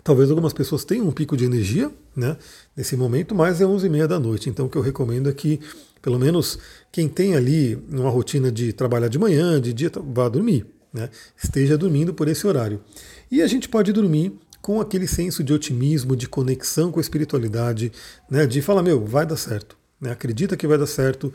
Talvez 0.04 0.28
algumas 0.28 0.52
pessoas 0.52 0.84
tenham 0.84 1.08
um 1.08 1.10
pico 1.10 1.34
de 1.34 1.46
energia 1.46 1.90
né, 2.14 2.36
nesse 2.76 2.94
momento, 2.94 3.34
mas 3.34 3.62
é 3.62 3.64
11h30 3.64 4.06
da 4.06 4.20
noite. 4.20 4.50
Então 4.50 4.66
o 4.66 4.68
que 4.68 4.76
eu 4.76 4.82
recomendo 4.82 5.30
é 5.30 5.32
que, 5.32 5.58
pelo 6.02 6.18
menos, 6.18 6.58
quem 6.92 7.08
tem 7.08 7.34
ali 7.34 7.82
uma 7.90 8.10
rotina 8.10 8.52
de 8.52 8.74
trabalhar 8.74 9.08
de 9.08 9.18
manhã, 9.18 9.58
de 9.58 9.72
dia, 9.72 9.90
vá 10.12 10.28
dormir. 10.28 10.66
Né, 10.92 11.10
esteja 11.42 11.76
dormindo 11.76 12.14
por 12.14 12.28
esse 12.28 12.46
horário. 12.46 12.80
E 13.28 13.42
a 13.42 13.48
gente 13.48 13.68
pode 13.68 13.92
dormir 13.92 14.32
com 14.62 14.80
aquele 14.80 15.08
senso 15.08 15.42
de 15.42 15.52
otimismo, 15.52 16.14
de 16.14 16.28
conexão 16.28 16.92
com 16.92 17.00
a 17.00 17.02
espiritualidade, 17.02 17.90
né, 18.30 18.46
de 18.46 18.62
falar, 18.62 18.82
meu, 18.82 19.04
vai 19.04 19.26
dar 19.26 19.36
certo. 19.36 19.76
Né, 20.00 20.12
acredita 20.12 20.56
que 20.56 20.66
vai 20.68 20.78
dar 20.78 20.86
certo, 20.86 21.32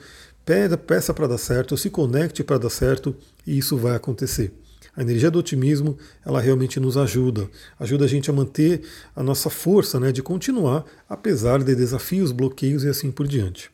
peça 0.88 1.14
para 1.14 1.28
dar 1.28 1.38
certo, 1.38 1.76
se 1.76 1.90
conecte 1.90 2.44
para 2.44 2.58
dar 2.58 2.70
certo 2.70 3.16
e 3.46 3.58
isso 3.58 3.76
vai 3.76 3.96
acontecer. 3.96 4.54
A 5.00 5.02
energia 5.02 5.32
do 5.32 5.40
otimismo, 5.40 5.98
ela 6.26 6.42
realmente 6.42 6.78
nos 6.78 6.98
ajuda, 6.98 7.50
ajuda 7.80 8.04
a 8.04 8.08
gente 8.08 8.30
a 8.30 8.34
manter 8.34 8.82
a 9.16 9.24
nossa 9.24 9.50
força, 9.50 9.98
né, 9.98 10.12
de 10.12 10.22
continuar 10.22 10.84
apesar 11.08 11.64
de 11.64 11.74
desafios, 11.74 12.34
bloqueios 12.34 12.84
e 12.84 12.90
assim 12.90 13.10
por 13.10 13.26
diante. 13.26 13.72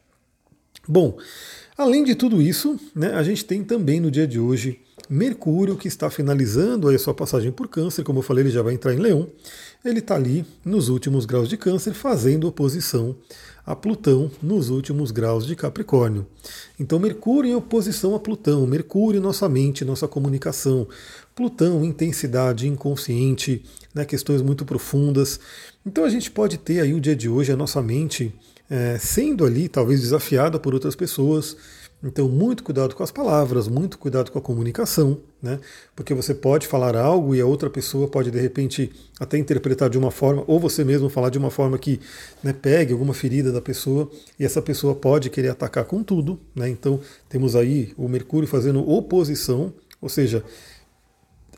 Bom, 0.88 1.17
além 1.75 2.03
de 2.03 2.13
tudo 2.13 2.39
isso, 2.39 2.79
né, 2.94 3.15
a 3.15 3.24
gente 3.24 3.44
tem 3.44 3.63
também 3.63 4.00
no 4.00 4.12
dia 4.12 4.27
de 4.27 4.39
hoje 4.39 4.79
Mercúrio, 5.09 5.75
que 5.75 5.88
está 5.88 6.09
finalizando 6.09 6.89
a 6.89 6.97
sua 6.97 7.13
passagem 7.13 7.51
por 7.51 7.67
Câncer, 7.67 8.03
como 8.03 8.19
eu 8.19 8.24
falei, 8.24 8.43
ele 8.43 8.51
já 8.51 8.62
vai 8.62 8.74
entrar 8.74 8.93
em 8.93 8.97
Leão. 8.97 9.27
Ele 9.83 10.00
está 10.00 10.15
ali 10.15 10.45
nos 10.63 10.89
últimos 10.89 11.25
graus 11.25 11.47
de 11.47 11.57
Câncer, 11.57 11.93
fazendo 11.93 12.47
oposição 12.47 13.15
a 13.65 13.75
Plutão 13.75 14.31
nos 14.41 14.69
últimos 14.69 15.12
graus 15.12 15.45
de 15.45 15.55
Capricórnio. 15.55 16.25
Então, 16.79 17.00
Mercúrio 17.00 17.51
em 17.51 17.55
oposição 17.55 18.15
a 18.15 18.19
Plutão, 18.19 18.65
Mercúrio, 18.67 19.21
nossa 19.21 19.50
mente, 19.50 19.85
nossa 19.85 20.07
comunicação, 20.07 20.88
Plutão, 21.35 21.83
intensidade, 21.83 22.67
inconsciente, 22.67 23.63
né, 23.93 24.05
questões 24.05 24.41
muito 24.41 24.65
profundas. 24.65 25.39
Então, 25.85 26.03
a 26.03 26.09
gente 26.09 26.31
pode 26.31 26.57
ter 26.57 26.79
aí 26.79 26.93
o 26.93 27.01
dia 27.01 27.15
de 27.15 27.27
hoje 27.27 27.51
a 27.51 27.57
nossa 27.57 27.81
mente 27.81 28.33
é, 28.69 28.97
sendo 29.00 29.45
ali 29.45 29.67
talvez 29.67 30.01
desafiada 30.01 30.59
por 30.59 30.74
outras 30.74 30.95
pessoas 30.95 31.55
então, 32.07 32.29
muito 32.29 32.63
cuidado 32.63 32.93
com 32.93 33.01
as 33.01 33.09
palavras, 33.09 33.67
muito 33.67 33.97
cuidado 33.97 34.31
com 34.31 34.38
a 34.38 34.41
comunicação, 34.41 35.19
né? 35.41 35.59
Porque 35.95 36.13
você 36.13 36.35
pode 36.35 36.67
falar 36.67 36.95
algo 36.95 37.33
e 37.33 37.41
a 37.41 37.45
outra 37.47 37.67
pessoa 37.67 38.07
pode, 38.07 38.29
de 38.29 38.39
repente, 38.39 38.91
até 39.19 39.39
interpretar 39.39 39.89
de 39.89 39.97
uma 39.97 40.12
forma, 40.12 40.43
ou 40.45 40.59
você 40.59 40.83
mesmo 40.83 41.09
falar 41.09 41.31
de 41.31 41.39
uma 41.39 41.50
forma 41.50 41.79
que 41.79 42.00
né, 42.43 42.53
pegue 42.53 42.93
alguma 42.93 43.12
ferida 43.12 43.51
da 43.51 43.59
pessoa, 43.59 44.07
e 44.39 44.45
essa 44.45 44.62
pessoa 44.62 44.93
pode 44.93 45.31
querer 45.31 45.50
atacar 45.50 45.83
com 45.85 46.03
tudo, 46.03 46.39
né? 46.55 46.69
Então, 46.69 47.00
temos 47.27 47.55
aí 47.55 47.91
o 47.97 48.07
Mercúrio 48.07 48.47
fazendo 48.47 48.88
oposição, 48.88 49.74
ou 50.00 50.07
seja, 50.07 50.43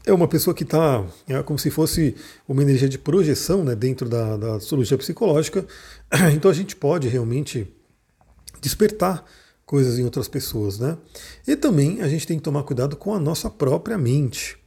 é 0.06 0.14
uma 0.14 0.30
pessoa 0.30 0.54
que 0.54 0.64
está 0.64 1.06
é 1.28 1.44
como 1.44 1.60
se 1.60 1.70
fosse 1.70 2.16
uma 2.48 2.62
energia 2.62 2.88
de 2.88 2.98
projeção 2.98 3.66
né, 3.66 3.76
dentro 3.76 4.08
da, 4.08 4.38
da 4.38 4.56
astrologia 4.56 4.98
psicológica. 4.98 5.66
Então 6.34 6.50
a 6.50 6.54
gente 6.54 6.74
pode 6.74 7.10
realmente 7.10 7.68
despertar 8.62 9.26
coisas 9.68 10.00
em 10.00 10.06
outras 10.06 10.30
pessoas, 10.30 10.80
né? 10.80 10.98
E 11.46 11.56
também 11.56 12.02
a 12.02 12.08
gente 12.08 12.26
tem 12.26 12.38
que 12.38 12.44
tomar 12.44 12.64
cuidado 12.64 12.96
com 12.96 13.14
a 13.14 13.20
nossa 13.20 13.50
própria 13.50 13.98
mente. 13.98 14.58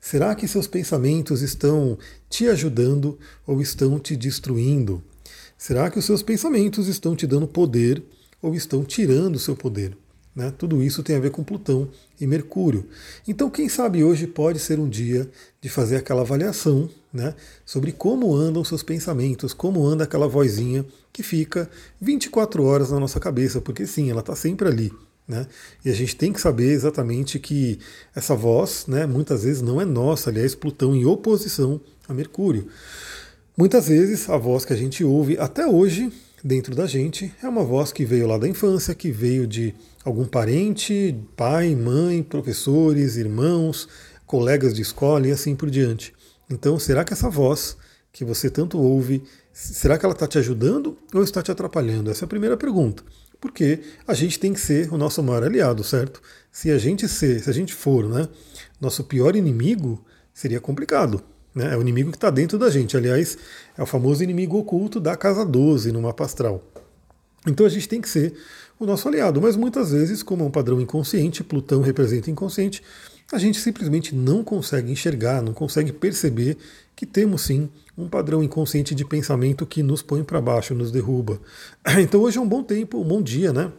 Será 0.00 0.34
que 0.34 0.48
seus 0.48 0.66
pensamentos 0.66 1.40
estão 1.40 1.96
te 2.28 2.48
ajudando 2.48 3.16
ou 3.46 3.62
estão 3.62 3.98
te 3.98 4.16
destruindo? 4.16 5.02
Será 5.56 5.88
que 5.88 5.98
os 5.98 6.04
seus 6.04 6.22
pensamentos 6.22 6.88
estão 6.88 7.14
te 7.14 7.26
dando 7.26 7.46
poder 7.46 8.02
ou 8.42 8.54
estão 8.54 8.84
tirando 8.84 9.36
o 9.36 9.38
seu 9.38 9.54
poder? 9.54 9.96
Né? 10.34 10.52
Tudo 10.58 10.82
isso 10.82 11.02
tem 11.02 11.16
a 11.16 11.20
ver 11.20 11.30
com 11.30 11.44
Plutão 11.44 11.88
e 12.20 12.26
Mercúrio. 12.26 12.88
Então, 13.28 13.48
quem 13.48 13.68
sabe 13.68 14.02
hoje 14.02 14.26
pode 14.26 14.58
ser 14.58 14.80
um 14.80 14.88
dia 14.88 15.30
de 15.60 15.68
fazer 15.68 15.96
aquela 15.96 16.22
avaliação 16.22 16.90
né, 17.12 17.34
sobre 17.64 17.92
como 17.92 18.34
andam 18.34 18.62
seus 18.64 18.82
pensamentos, 18.82 19.52
como 19.52 19.84
anda 19.84 20.04
aquela 20.04 20.28
vozinha 20.28 20.84
que 21.12 21.22
fica 21.22 21.68
24 22.00 22.62
horas 22.64 22.90
na 22.90 23.00
nossa 23.00 23.18
cabeça, 23.18 23.60
porque 23.60 23.86
sim, 23.86 24.10
ela 24.10 24.20
está 24.20 24.36
sempre 24.36 24.68
ali. 24.68 24.92
Né? 25.26 25.46
E 25.84 25.90
a 25.90 25.92
gente 25.92 26.16
tem 26.16 26.32
que 26.32 26.40
saber 26.40 26.72
exatamente 26.72 27.38
que 27.38 27.78
essa 28.14 28.34
voz, 28.34 28.86
né, 28.88 29.06
muitas 29.06 29.44
vezes 29.44 29.62
não 29.62 29.80
é 29.80 29.84
nossa, 29.84 30.30
aliás, 30.30 30.54
Plutão 30.54 30.94
em 30.94 31.04
oposição 31.04 31.80
a 32.08 32.14
Mercúrio. 32.14 32.66
Muitas 33.56 33.88
vezes 33.88 34.28
a 34.28 34.36
voz 34.36 34.64
que 34.64 34.72
a 34.72 34.76
gente 34.76 35.04
ouve 35.04 35.36
até 35.38 35.66
hoje 35.66 36.12
dentro 36.42 36.74
da 36.74 36.86
gente 36.86 37.32
é 37.42 37.48
uma 37.48 37.62
voz 37.62 37.92
que 37.92 38.04
veio 38.04 38.26
lá 38.26 38.38
da 38.38 38.48
infância, 38.48 38.94
que 38.94 39.10
veio 39.10 39.46
de 39.46 39.74
algum 40.04 40.24
parente, 40.24 41.14
pai, 41.36 41.74
mãe, 41.74 42.22
professores, 42.22 43.16
irmãos, 43.16 43.88
colegas 44.26 44.74
de 44.74 44.82
escola 44.82 45.28
e 45.28 45.30
assim 45.30 45.54
por 45.54 45.70
diante. 45.70 46.14
Então, 46.50 46.78
será 46.78 47.04
que 47.04 47.12
essa 47.12 47.30
voz 47.30 47.76
que 48.12 48.24
você 48.24 48.50
tanto 48.50 48.78
ouve, 48.78 49.22
será 49.52 49.96
que 49.96 50.04
ela 50.04 50.14
está 50.14 50.26
te 50.26 50.36
ajudando 50.38 50.98
ou 51.14 51.22
está 51.22 51.42
te 51.42 51.50
atrapalhando? 51.50 52.10
Essa 52.10 52.24
é 52.24 52.26
a 52.26 52.28
primeira 52.28 52.56
pergunta. 52.56 53.04
Porque 53.40 53.80
a 54.06 54.12
gente 54.12 54.38
tem 54.38 54.52
que 54.52 54.60
ser 54.60 54.92
o 54.92 54.98
nosso 54.98 55.22
maior 55.22 55.44
aliado, 55.44 55.82
certo? 55.84 56.20
Se 56.50 56.70
a 56.70 56.76
gente 56.76 57.08
ser, 57.08 57.40
se 57.40 57.48
a 57.48 57.52
gente 57.52 57.72
for, 57.72 58.08
né, 58.08 58.28
nosso 58.80 59.04
pior 59.04 59.36
inimigo, 59.36 60.04
seria 60.34 60.60
complicado. 60.60 61.22
Né? 61.54 61.72
É 61.72 61.76
o 61.76 61.80
inimigo 61.80 62.10
que 62.10 62.16
está 62.16 62.30
dentro 62.30 62.58
da 62.58 62.68
gente. 62.68 62.96
Aliás, 62.96 63.38
é 63.78 63.82
o 63.82 63.86
famoso 63.86 64.22
inimigo 64.22 64.58
oculto 64.58 65.00
da 65.00 65.16
casa 65.16 65.44
12 65.44 65.92
no 65.92 66.02
mapa 66.02 66.24
astral. 66.24 66.62
Então 67.46 67.64
a 67.64 67.68
gente 67.68 67.88
tem 67.88 68.00
que 68.00 68.08
ser 68.08 68.34
o 68.78 68.84
nosso 68.84 69.08
aliado, 69.08 69.40
mas 69.40 69.56
muitas 69.56 69.92
vezes, 69.92 70.22
como 70.22 70.42
é 70.42 70.46
um 70.46 70.50
padrão 70.50 70.80
inconsciente, 70.80 71.44
Plutão 71.44 71.80
representa 71.80 72.30
inconsciente, 72.30 72.82
a 73.32 73.38
gente 73.38 73.60
simplesmente 73.60 74.14
não 74.14 74.42
consegue 74.42 74.90
enxergar, 74.90 75.40
não 75.42 75.52
consegue 75.52 75.92
perceber 75.92 76.56
que 76.96 77.06
temos 77.06 77.42
sim 77.42 77.70
um 77.96 78.08
padrão 78.08 78.42
inconsciente 78.42 78.94
de 78.94 79.04
pensamento 79.04 79.66
que 79.66 79.82
nos 79.82 80.02
põe 80.02 80.24
para 80.24 80.40
baixo, 80.40 80.74
nos 80.74 80.90
derruba. 80.90 81.40
Então 82.00 82.20
hoje 82.22 82.38
é 82.38 82.40
um 82.40 82.48
bom 82.48 82.62
tempo, 82.62 83.00
um 83.00 83.04
bom 83.04 83.22
dia, 83.22 83.52
né, 83.52 83.72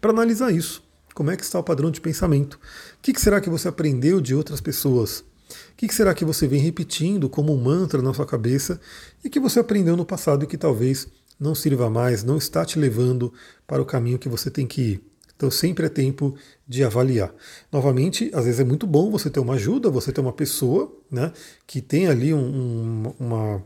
para 0.00 0.10
analisar 0.10 0.52
isso. 0.52 0.82
Como 1.14 1.30
é 1.30 1.36
que 1.36 1.42
está 1.42 1.58
o 1.58 1.64
padrão 1.64 1.90
de 1.90 2.00
pensamento? 2.00 2.54
O 2.54 2.58
que 3.02 3.18
será 3.20 3.40
que 3.40 3.50
você 3.50 3.66
aprendeu 3.66 4.20
de 4.20 4.34
outras 4.34 4.60
pessoas? 4.60 5.24
O 5.72 5.76
que 5.76 5.92
será 5.92 6.14
que 6.14 6.24
você 6.24 6.46
vem 6.46 6.60
repetindo 6.60 7.28
como 7.28 7.52
um 7.52 7.60
mantra 7.60 8.00
na 8.02 8.14
sua 8.14 8.26
cabeça 8.26 8.80
e 9.24 9.30
que 9.30 9.40
você 9.40 9.58
aprendeu 9.58 9.96
no 9.96 10.04
passado 10.04 10.44
e 10.44 10.46
que 10.46 10.56
talvez 10.56 11.08
não 11.40 11.54
sirva 11.54 11.88
mais, 11.88 12.22
não 12.22 12.36
está 12.36 12.64
te 12.64 12.78
levando 12.78 13.32
para 13.66 13.82
o 13.82 13.86
caminho 13.86 14.18
que 14.18 14.28
você 14.28 14.50
tem 14.50 14.66
que 14.66 14.80
ir? 14.80 15.08
Então 15.38 15.52
sempre 15.52 15.86
é 15.86 15.88
tempo 15.88 16.34
de 16.66 16.82
avaliar. 16.82 17.32
Novamente, 17.70 18.28
às 18.34 18.44
vezes 18.44 18.58
é 18.58 18.64
muito 18.64 18.88
bom 18.88 19.08
você 19.08 19.30
ter 19.30 19.38
uma 19.38 19.54
ajuda, 19.54 19.88
você 19.88 20.10
ter 20.10 20.20
uma 20.20 20.32
pessoa 20.32 20.92
né, 21.08 21.32
que 21.64 21.80
tem 21.80 22.08
ali 22.08 22.34
um, 22.34 22.40
um, 22.40 23.14
uma 23.20 23.64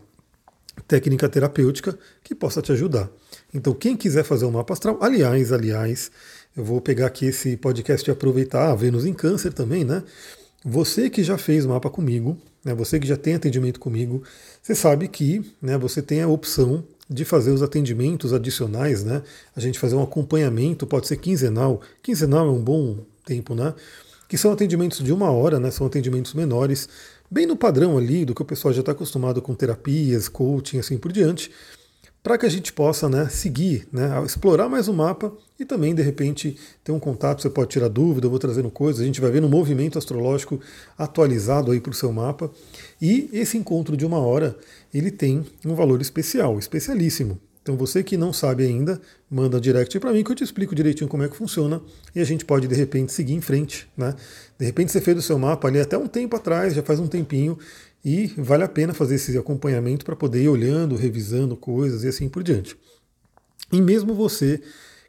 técnica 0.87 1.31
terapêutica 1.31 1.99
que 2.23 2.35
possa 2.35 2.61
te 2.61 2.73
ajudar. 2.73 3.11
Então, 3.55 3.73
quem 3.73 3.97
quiser 3.97 4.23
fazer 4.23 4.45
um 4.45 4.51
mapa 4.51 4.75
astral, 4.75 4.99
aliás, 5.01 5.51
aliás, 5.51 6.11
eu 6.55 6.63
vou 6.63 6.79
pegar 6.79 7.07
aqui 7.07 7.25
esse 7.25 7.57
podcast 7.57 8.09
e 8.09 8.13
aproveitar 8.13 8.71
a 8.71 8.75
Vênus 8.75 9.07
em 9.07 9.15
Câncer 9.15 9.55
também, 9.55 9.83
né? 9.83 10.03
Você 10.63 11.09
que 11.09 11.25
já 11.25 11.39
fez 11.39 11.65
mapa 11.65 11.89
comigo, 11.89 12.37
né, 12.63 12.75
você 12.75 13.01
que 13.01 13.07
já 13.07 13.17
tem 13.17 13.35
atendimento 13.35 13.81
comigo, 13.81 14.23
você 14.63 14.75
sabe 14.75 15.09
que 15.09 15.43
né, 15.61 15.79
você 15.79 16.03
tem 16.03 16.21
a 16.21 16.29
opção 16.29 16.85
de 17.13 17.25
fazer 17.25 17.51
os 17.51 17.63
atendimentos 17.63 18.33
adicionais, 18.33 19.05
né? 19.05 19.23
A 19.55 19.61
gente 19.61 19.79
fazer 19.79 19.95
um 19.95 20.03
acompanhamento, 20.03 20.87
pode 20.87 21.07
ser 21.07 21.17
quinzenal. 21.17 21.81
Quinzenal 22.03 22.49
é 22.49 22.51
um 22.51 22.63
bom 22.63 22.99
tempo, 23.25 23.55
né? 23.55 23.75
Que 24.29 24.39
são 24.39 24.53
atendimentos 24.53 25.03
de 25.03 25.13
uma 25.13 25.31
hora, 25.31 25.61
né? 25.61 25.71
São 25.71 25.87
atendimentos 25.87 26.35
menores, 26.35 26.89
bem 27.31 27.47
no 27.47 27.57
padrão 27.57 27.99
ali 27.99 28.25
do 28.25 28.35
que 28.35 28.43
o 28.43 28.45
pessoal 28.45 28.73
já 28.73 28.81
está 28.81 28.93
acostumado 28.93 29.43
com 29.43 29.55
terapias, 29.55 30.29
coaching, 30.29 30.79
assim 30.79 30.97
por 30.97 31.13
diante 31.13 31.51
para 32.23 32.39
que 32.39 32.47
a 32.47 32.49
gente 32.49 32.73
possa 32.73 33.09
né, 33.09 33.29
seguir, 33.29 33.89
né, 33.93 34.23
explorar 34.25 34.69
mais 34.69 34.87
o 34.87 34.93
mapa 34.93 35.33
e 35.59 35.65
também, 35.65 35.95
de 35.95 36.03
repente, 36.03 36.57
ter 36.85 36.93
um 36.93 37.01
contato, 37.01 37.43
você 37.43 37.51
pode 37.51 37.71
tirar 37.71 37.89
dúvida, 37.89 38.27
eu 38.27 38.31
vou 38.31 38.39
trazendo 38.39 38.71
coisas, 38.71 39.03
a 39.03 39.05
gente 39.05 39.21
vai 39.21 39.31
ver 39.31 39.43
no 39.43 39.49
movimento 39.49 39.99
astrológico 39.99 40.61
atualizado 40.97 41.73
aí 41.73 41.81
para 41.81 41.91
o 41.91 41.95
seu 41.95 42.13
mapa. 42.13 42.51
E 43.01 43.29
esse 43.33 43.59
encontro 43.59 43.97
de 43.97 44.07
uma 44.07 44.19
hora, 44.19 44.57
ele 44.95 45.11
tem 45.11 45.45
um 45.67 45.75
valor 45.75 46.01
especial, 46.01 46.59
especialíssimo. 46.59 47.41
Então 47.63 47.77
você 47.77 48.03
que 48.03 48.17
não 48.17 48.33
sabe 48.33 48.65
ainda, 48.65 49.01
manda 49.31 49.61
direct 49.61 49.99
para 50.01 50.13
mim 50.13 50.25
que 50.25 50.33
eu 50.33 50.35
te 50.35 50.43
explico 50.43 50.75
direitinho 50.75 51.09
como 51.09 51.23
é 51.23 51.29
que 51.29 51.37
funciona 51.37 51.81
e 52.13 52.21
a 52.21 52.25
gente 52.25 52.45
pode 52.45 52.67
de 52.67 52.75
repente 52.75 53.13
seguir 53.13 53.35
em 53.35 53.41
frente, 53.41 53.89
né? 53.97 54.17
De 54.59 54.67
repente 54.67 54.91
você 54.91 55.01
fez 55.01 55.17
o 55.17 55.23
seu 55.23 55.39
mapa 55.39 55.69
ali 55.69 55.79
até 55.79 55.97
um 55.97 56.09
tempo 56.09 56.35
atrás, 56.35 56.75
já 56.75 56.83
faz 56.83 56.99
um 56.99 57.07
tempinho, 57.07 57.57
e 58.05 58.27
vale 58.37 58.65
a 58.65 58.69
pena 58.69 58.93
fazer 58.93 59.15
esse 59.15 59.37
acompanhamento 59.39 60.05
para 60.05 60.17
poder 60.17 60.43
ir 60.43 60.49
olhando, 60.49 60.97
revisando 60.97 61.57
coisas 61.57 62.05
e 62.05 62.09
assim 62.09 62.29
por 62.29 62.43
diante. 62.43 62.77
E 63.73 63.81
mesmo 63.81 64.15
você 64.15 64.61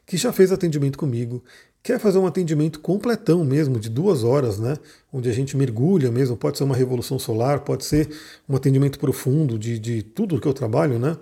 que 0.06 0.16
já 0.16 0.32
fez 0.32 0.52
atendimento 0.52 0.98
comigo, 0.98 1.42
quer 1.82 1.98
fazer 1.98 2.18
um 2.18 2.26
atendimento 2.26 2.80
completão 2.80 3.44
mesmo, 3.44 3.78
de 3.78 3.90
duas 3.90 4.24
horas, 4.24 4.58
né? 4.58 4.76
Onde 5.12 5.28
a 5.28 5.32
gente 5.32 5.56
mergulha 5.56 6.10
mesmo, 6.10 6.36
pode 6.36 6.56
ser 6.56 6.64
uma 6.64 6.74
revolução 6.74 7.18
solar, 7.18 7.60
pode 7.60 7.84
ser 7.84 8.08
um 8.48 8.56
atendimento 8.56 8.98
profundo 8.98 9.58
de, 9.58 9.78
de 9.78 10.02
tudo 10.02 10.40
que 10.40 10.48
eu 10.48 10.54
trabalho, 10.54 10.98
né? 10.98 11.16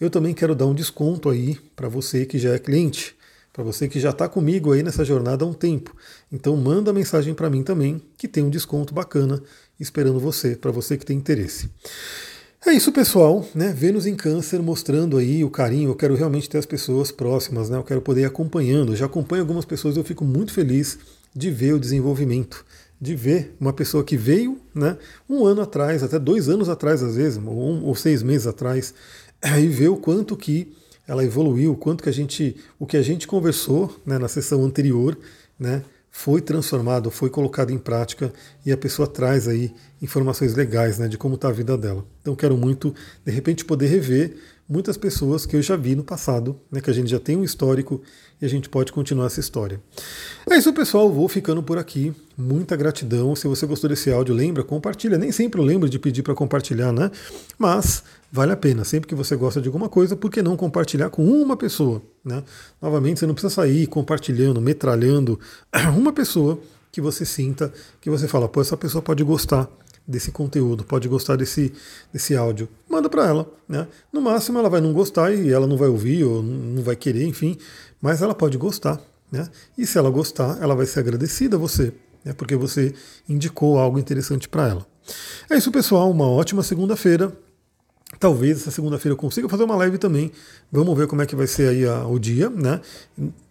Eu 0.00 0.10
também 0.10 0.34
quero 0.34 0.54
dar 0.54 0.66
um 0.66 0.74
desconto 0.74 1.28
aí 1.28 1.56
para 1.76 1.88
você 1.88 2.26
que 2.26 2.38
já 2.38 2.54
é 2.54 2.58
cliente, 2.58 3.16
para 3.52 3.62
você 3.62 3.88
que 3.88 4.00
já 4.00 4.10
está 4.10 4.28
comigo 4.28 4.72
aí 4.72 4.82
nessa 4.82 5.04
jornada 5.04 5.44
há 5.44 5.48
um 5.48 5.54
tempo. 5.54 5.94
Então 6.32 6.56
manda 6.56 6.92
mensagem 6.92 7.34
para 7.34 7.48
mim 7.48 7.62
também, 7.62 8.02
que 8.16 8.26
tem 8.26 8.42
um 8.42 8.50
desconto 8.50 8.92
bacana 8.92 9.42
esperando 9.78 10.18
você, 10.18 10.56
para 10.56 10.70
você 10.70 10.96
que 10.96 11.06
tem 11.06 11.16
interesse. 11.16 11.70
É 12.66 12.72
isso, 12.72 12.90
pessoal, 12.90 13.46
né? 13.54 13.72
Vênus 13.72 14.04
em 14.04 14.16
Câncer 14.16 14.60
mostrando 14.60 15.16
aí 15.16 15.44
o 15.44 15.50
carinho. 15.50 15.90
Eu 15.90 15.94
quero 15.94 16.16
realmente 16.16 16.48
ter 16.50 16.58
as 16.58 16.66
pessoas 16.66 17.12
próximas, 17.12 17.70
né? 17.70 17.78
Eu 17.78 17.84
quero 17.84 18.02
poder 18.02 18.22
ir 18.22 18.24
acompanhando. 18.24 18.92
Eu 18.92 18.96
já 18.96 19.06
acompanho 19.06 19.42
algumas 19.42 19.64
pessoas 19.64 19.94
e 19.96 20.00
eu 20.00 20.04
fico 20.04 20.24
muito 20.24 20.52
feliz 20.52 20.98
de 21.34 21.50
ver 21.50 21.74
o 21.74 21.78
desenvolvimento, 21.78 22.66
de 23.00 23.14
ver 23.14 23.54
uma 23.60 23.72
pessoa 23.72 24.02
que 24.02 24.16
veio, 24.16 24.60
né? 24.74 24.98
Um 25.30 25.46
ano 25.46 25.62
atrás, 25.62 26.02
até 26.02 26.18
dois 26.18 26.48
anos 26.48 26.68
atrás, 26.68 27.00
às 27.00 27.14
vezes, 27.14 27.38
ou, 27.38 27.70
um, 27.70 27.84
ou 27.84 27.94
seis 27.94 28.24
meses 28.24 28.46
atrás, 28.46 28.92
e 29.62 29.66
ver 29.68 29.88
o 29.88 29.96
quanto 29.96 30.36
que 30.36 30.72
ela 31.06 31.24
evoluiu, 31.24 31.72
o 31.72 31.76
quanto 31.76 32.02
que 32.02 32.08
a 32.08 32.12
gente, 32.12 32.56
o 32.78 32.86
que 32.86 32.96
a 32.96 33.02
gente 33.02 33.26
conversou 33.26 33.96
né, 34.04 34.18
na 34.18 34.28
sessão 34.28 34.64
anterior, 34.64 35.16
né? 35.58 35.82
Foi 36.18 36.40
transformado, 36.40 37.12
foi 37.12 37.30
colocado 37.30 37.70
em 37.70 37.78
prática 37.78 38.32
e 38.66 38.72
a 38.72 38.76
pessoa 38.76 39.06
traz 39.06 39.46
aí 39.46 39.72
informações 40.02 40.52
legais 40.52 40.98
né, 40.98 41.06
de 41.06 41.16
como 41.16 41.36
está 41.36 41.46
a 41.46 41.52
vida 41.52 41.78
dela. 41.78 42.04
Então 42.20 42.34
quero 42.34 42.56
muito, 42.56 42.92
de 43.24 43.30
repente, 43.30 43.64
poder 43.64 43.86
rever 43.86 44.36
muitas 44.68 44.96
pessoas 44.96 45.46
que 45.46 45.54
eu 45.54 45.62
já 45.62 45.76
vi 45.76 45.94
no 45.94 46.02
passado, 46.02 46.60
né, 46.72 46.80
que 46.80 46.90
a 46.90 46.92
gente 46.92 47.08
já 47.08 47.20
tem 47.20 47.36
um 47.36 47.44
histórico 47.44 48.02
e 48.40 48.46
a 48.46 48.48
gente 48.48 48.68
pode 48.68 48.92
continuar 48.92 49.26
essa 49.26 49.40
história. 49.40 49.80
É 50.48 50.56
isso, 50.56 50.72
pessoal. 50.72 51.10
Vou 51.12 51.28
ficando 51.28 51.62
por 51.62 51.78
aqui. 51.78 52.12
Muita 52.36 52.76
gratidão. 52.76 53.34
Se 53.34 53.48
você 53.48 53.66
gostou 53.66 53.90
desse 53.90 54.10
áudio, 54.10 54.34
lembra, 54.34 54.62
compartilha. 54.62 55.18
Nem 55.18 55.32
sempre 55.32 55.60
eu 55.60 55.64
lembro 55.64 55.88
de 55.88 55.98
pedir 55.98 56.22
para 56.22 56.34
compartilhar, 56.34 56.92
né? 56.92 57.10
Mas 57.58 58.04
vale 58.30 58.52
a 58.52 58.56
pena. 58.56 58.84
Sempre 58.84 59.08
que 59.08 59.14
você 59.14 59.34
gosta 59.34 59.60
de 59.60 59.68
alguma 59.68 59.88
coisa, 59.88 60.16
por 60.16 60.30
que 60.30 60.40
não 60.40 60.56
compartilhar 60.56 61.10
com 61.10 61.24
uma 61.24 61.56
pessoa? 61.56 62.00
Né? 62.24 62.42
Novamente, 62.80 63.18
você 63.18 63.26
não 63.26 63.34
precisa 63.34 63.52
sair 63.52 63.86
compartilhando, 63.86 64.60
metralhando 64.60 65.38
uma 65.96 66.12
pessoa 66.12 66.60
que 66.92 67.00
você 67.00 67.24
sinta, 67.24 67.72
que 68.00 68.08
você 68.08 68.28
fala, 68.28 68.48
pô, 68.48 68.60
essa 68.60 68.76
pessoa 68.76 69.02
pode 69.02 69.22
gostar 69.24 69.68
desse 70.08 70.32
conteúdo, 70.32 70.84
pode 70.84 71.06
gostar 71.06 71.36
desse, 71.36 71.70
desse 72.10 72.34
áudio, 72.34 72.66
manda 72.88 73.10
para 73.10 73.26
ela. 73.26 73.46
Né? 73.68 73.86
No 74.10 74.22
máximo 74.22 74.58
ela 74.58 74.70
vai 74.70 74.80
não 74.80 74.94
gostar 74.94 75.34
e 75.34 75.52
ela 75.52 75.66
não 75.66 75.76
vai 75.76 75.88
ouvir 75.88 76.24
ou 76.24 76.42
não 76.42 76.82
vai 76.82 76.96
querer, 76.96 77.26
enfim, 77.26 77.58
mas 78.00 78.22
ela 78.22 78.34
pode 78.34 78.56
gostar. 78.58 79.00
Né? 79.30 79.48
E 79.76 79.86
se 79.86 79.98
ela 79.98 80.10
gostar, 80.10 80.58
ela 80.60 80.74
vai 80.74 80.86
ser 80.86 81.00
agradecida 81.00 81.56
a 81.56 81.58
você, 81.58 81.92
né? 82.24 82.32
porque 82.32 82.56
você 82.56 82.94
indicou 83.28 83.78
algo 83.78 83.98
interessante 83.98 84.48
para 84.48 84.68
ela. 84.68 84.86
É 85.50 85.56
isso, 85.56 85.70
pessoal. 85.70 86.10
Uma 86.10 86.28
ótima 86.28 86.62
segunda-feira. 86.62 87.32
Talvez 88.18 88.62
essa 88.62 88.70
segunda-feira 88.70 89.12
eu 89.12 89.18
consiga 89.18 89.48
fazer 89.48 89.64
uma 89.64 89.76
live 89.76 89.98
também. 89.98 90.32
Vamos 90.72 90.96
ver 90.96 91.06
como 91.06 91.20
é 91.20 91.26
que 91.26 91.36
vai 91.36 91.46
ser 91.46 91.68
aí 91.68 91.86
a, 91.86 92.06
o 92.06 92.18
dia, 92.18 92.48
né? 92.48 92.80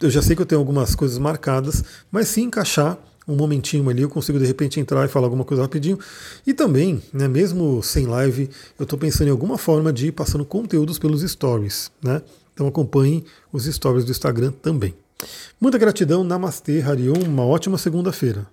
Eu 0.00 0.10
já 0.10 0.20
sei 0.20 0.34
que 0.34 0.42
eu 0.42 0.46
tenho 0.46 0.60
algumas 0.60 0.94
coisas 0.96 1.16
marcadas, 1.16 1.84
mas 2.10 2.28
se 2.28 2.40
encaixar, 2.40 2.98
um 3.26 3.36
momentinho 3.36 3.88
ali, 3.88 4.02
eu 4.02 4.08
consigo 4.08 4.38
de 4.38 4.46
repente 4.46 4.80
entrar 4.80 5.04
e 5.04 5.08
falar 5.08 5.26
alguma 5.26 5.44
coisa 5.44 5.62
rapidinho. 5.62 5.98
E 6.46 6.54
também, 6.54 7.02
né, 7.12 7.28
mesmo 7.28 7.82
sem 7.82 8.06
live, 8.06 8.48
eu 8.78 8.84
estou 8.84 8.98
pensando 8.98 9.28
em 9.28 9.30
alguma 9.30 9.58
forma 9.58 9.92
de 9.92 10.06
ir 10.06 10.12
passando 10.12 10.44
conteúdos 10.46 10.98
pelos 10.98 11.20
stories. 11.20 11.90
Né? 12.02 12.22
Então 12.58 12.66
acompanhem 12.66 13.24
os 13.52 13.66
stories 13.66 14.04
do 14.04 14.10
Instagram 14.10 14.50
também. 14.50 14.92
Muita 15.60 15.78
gratidão, 15.78 16.24
Namastê, 16.24 16.82
Harion, 16.82 17.22
uma 17.24 17.46
ótima 17.46 17.78
segunda-feira. 17.78 18.48